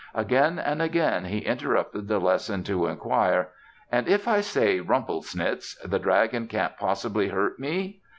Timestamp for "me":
7.59-8.01